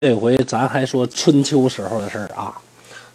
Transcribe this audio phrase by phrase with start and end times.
[0.00, 2.54] 这回咱还说春秋时候的事儿啊。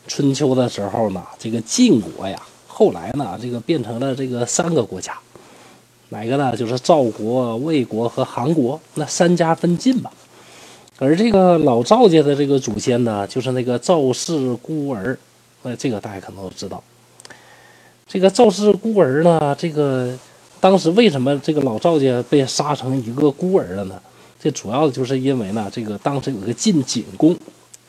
[0.05, 5.17] 春秋的时候呢，这个晋国呀，后来呢，这个变成了这个三个国家，
[6.09, 6.57] 哪个呢？
[6.57, 10.11] 就是赵国、魏国和韩国，那三家分晋吧。
[10.99, 15.17] 而这个老赵家的这个祖先呢，就是那个赵氏孤儿，
[15.61, 16.83] 那，这个大家可能都知道。
[18.05, 20.13] 这个赵氏孤儿呢，这个
[20.59, 24.01] 当时为什么这个老赵家被杀成一个孤儿了呢？
[24.43, 27.33] 这主要的就是因为呢，这个当时有个晋景公，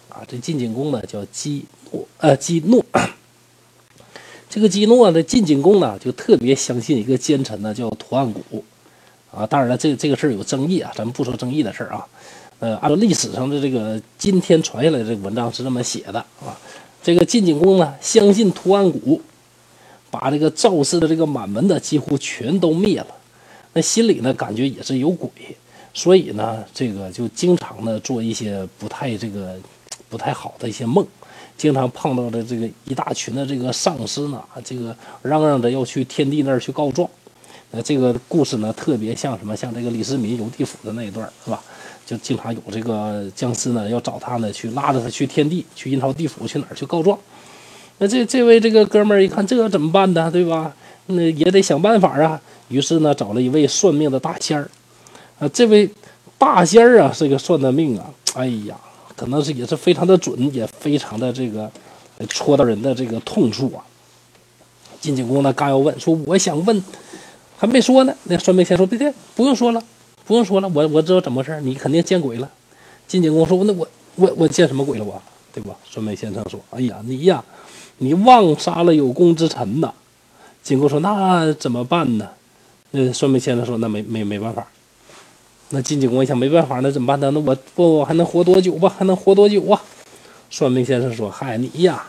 [0.09, 2.81] 啊，这晋景公呢叫姬诺，呃，姬诺。
[4.49, 8.41] 这个姬诺的晋景公呢，就特别相信一个奸臣呢，叫屠岸贾，
[9.37, 12.07] 啊，当然了，这这个事儿有争议啊，咱们不说争议的事儿啊，
[12.61, 16.55] 呃，按照历史上的这个今天传下来这个文章是这么写的啊，
[17.03, 19.21] 这个晋景公呢，相信屠岸贾，
[20.09, 23.09] 把这个赵氏的这个满门的几乎全都灭了，
[23.73, 25.29] 那心里呢感觉也是有鬼。
[25.95, 29.57] 所以呢，这个就经常呢做一些不太这个
[30.11, 31.07] 不太好的一些梦，
[31.57, 37.09] 经常碰到的这个一大群的这个丧尸呢，这个嚷嚷着要去天帝那儿去告状。
[37.71, 39.57] 那这个故事呢，特别像什么？
[39.57, 41.63] 像这个李世民游地府的那一段，是吧？
[42.05, 47.19] 就经常有这个僵尸呢要找他呢，去拉着他去天地，去阴曹地府，去哪儿去告状。
[47.99, 50.29] 那这这位这个哥们儿一看，这个怎么办呢？
[50.31, 50.75] 对吧？
[51.07, 52.41] 那也得想办法啊。
[52.69, 54.69] 于是呢，找了一位算命的大仙儿。
[55.49, 55.89] 这位
[56.39, 58.77] 大仙儿啊，这个算的命啊，哎呀，
[59.17, 61.71] 可能是也是非常的准，也非常的这个
[62.29, 63.85] 戳到人的这个痛处啊。
[65.01, 66.83] 晋景公呢，刚要问说，我想问，
[67.57, 68.15] 还没说呢。
[68.25, 69.83] 那算命先生说，别别，不用说了，
[70.25, 72.51] 不用说了，我我知道怎么回事你肯定见鬼了。
[73.07, 75.05] 晋景公说，那我我我见什么鬼了？
[75.05, 75.21] 我
[75.53, 75.75] 对吧？
[75.89, 77.45] 算命先生说，哎呀，你呀，
[77.99, 79.93] 你妄杀了有功之臣呐。
[80.63, 82.29] 景公说，那怎么办呢？
[82.91, 84.67] 那算命先生说，那没没没办法。
[85.71, 87.31] 那晋景公一想没办法，那怎么办呢？
[87.33, 88.95] 那我不还能活多久吧？
[88.99, 89.83] 还能活多久啊？
[90.51, 92.07] 算命先生说：“嗨，你呀，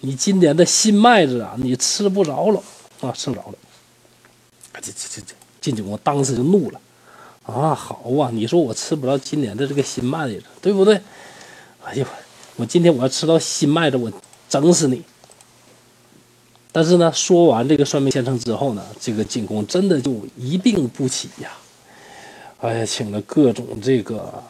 [0.00, 2.60] 你今年的新麦子啊，你吃不着了
[3.00, 3.54] 啊，吃着了。”
[4.80, 6.80] 这这这这，晋景公当时就怒了
[7.44, 7.74] 啊！
[7.74, 11.00] 好啊，你说我吃不着今年的这个新麦子，对不对？
[11.84, 12.04] 哎呦，
[12.56, 14.10] 我今天我要吃到新麦子，我
[14.48, 15.02] 整死你！
[16.72, 21.50] 但是呢，说完这个算命先生之后呢，这个景公真的就一病不起呀。
[22.60, 24.42] 哎呀，请了各种这个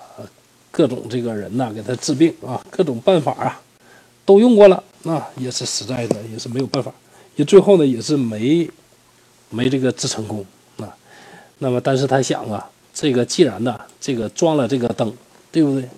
[0.71, 3.61] 各种这个人呐，给他治病啊，各种办法啊，
[4.25, 6.93] 都用过了，那也是实在的，也是没有办法，
[7.35, 8.69] 也最后呢，也是没
[9.51, 10.45] 没这个治成功
[10.79, 10.95] 啊。
[11.59, 15.13] 那么，但是他想啊，这个既然呢，这个装了这个灯，
[15.51, 15.89] 对不对？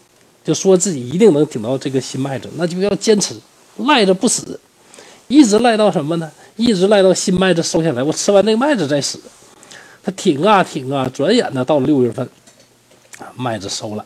[0.45, 3.35] 就说自己一定能顶到这个新麦子，那就要坚持，
[3.77, 4.59] 赖着不死，
[5.27, 6.33] 一直赖到什么呢？
[6.57, 9.21] 一直赖到新麦子收下来，我吃完那个麦子再死。
[10.09, 12.27] 他挺啊挺啊，转眼呢到了六月份，
[13.37, 14.03] 麦子收了。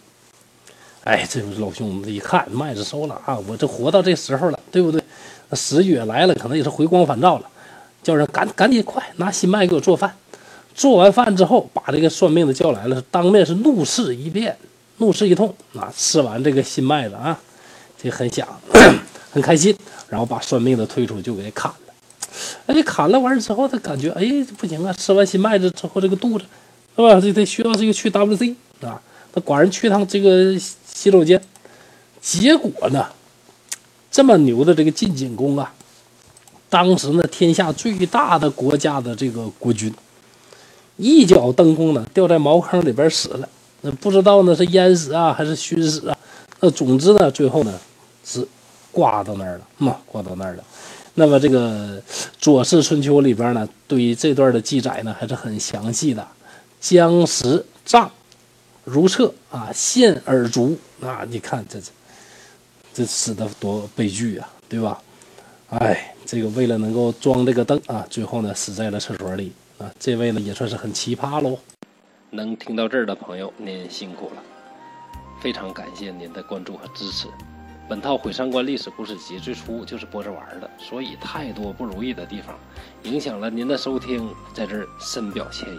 [1.05, 5.01] 哎，这老兄一看麦子收了啊，我这活到这时候了，对不对？
[5.49, 7.49] 那十月来了，可能也是回光返照了，
[8.03, 10.12] 叫人赶赶紧快拿新麦给我做饭。
[10.75, 14.57] 做完饭之后，把这个算命的叫来了，当面是怒斥一遍，
[14.97, 15.55] 怒斥一通。
[15.77, 17.39] 啊，吃完这个新麦子啊，
[17.97, 18.49] 这很想，
[19.31, 19.73] 很开心，
[20.09, 21.92] 然后把算命的推出就给砍了。
[22.72, 24.25] 哎，砍了完之后，他感觉哎
[24.56, 24.93] 不行啊！
[24.94, 26.44] 吃完新麦子之后，这个肚子
[26.97, 27.21] 是吧？
[27.21, 29.00] 这得需要这个去 WC 啊。
[29.34, 31.43] 他寡人去趟这个洗手间，
[32.21, 33.06] 结果呢，
[34.11, 35.72] 这么牛的这个晋景公啊，
[36.69, 39.93] 当时呢天下最大的国家的这个国君，
[40.97, 43.49] 一脚蹬空呢，掉在茅坑里边死了。
[43.81, 46.16] 那不知道呢是淹死啊还是熏死啊？
[46.61, 47.72] 那总之呢，最后呢
[48.25, 48.47] 是
[48.93, 50.65] 挂到那儿了嘛，挂到那儿了。
[51.15, 52.00] 那么这个
[52.39, 56.27] 《左氏春秋》里边呢，对于这段的记载呢，还是很详细的。
[56.81, 58.11] 将食杖
[58.84, 61.25] 如厕啊，陷耳足啊！
[61.28, 61.87] 你看这这
[62.95, 65.00] 这死的多悲剧啊，对吧？
[65.69, 69.93] 哎，这个为了能够装这个灯啊，最后呢死在了厕所里啊。
[70.00, 71.59] 这位呢也算是很奇葩喽。
[72.31, 74.43] 能听到这儿的朋友，您辛苦了，
[75.41, 77.29] 非常感谢您的关注和支持。
[77.93, 82.56] 本套《毁三观历史故事集》最初就是播着玩的，所以太多不如意的地方，
[83.03, 85.79] 影响了您的收听，在这儿深表歉意。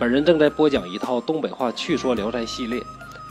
[0.00, 2.82] 本人正在播讲一套东北话趣说《聊斋》系列，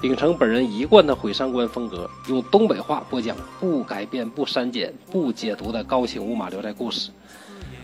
[0.02, 7.12] 秉承本人一贯的毁三观风格，用东北话播讲不改变、不删减、不解读的高清无码聊斋故事。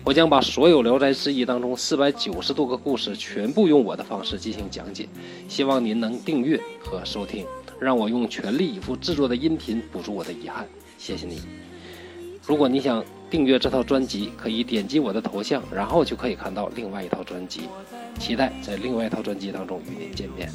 [0.05, 5.07] 我将把所有《聊斋志异》当中四百九十多个故事全部用我的方式进行讲解，
[5.47, 7.45] 希望您能订阅和收听。
[7.79, 10.67] 让我用全力以赴制作的音频补足我的遗憾，
[10.97, 11.41] 谢谢你。
[12.45, 17.61] 如果你想订阅这套专辑，可以点击我的头像，然后就可以看到另外一套专辑。
[18.19, 20.51] 期待在另外一套专辑当中与您见面。